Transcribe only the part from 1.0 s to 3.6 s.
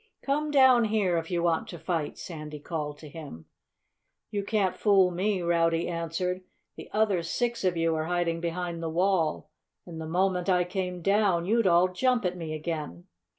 if you want to fight," Sandy called to him.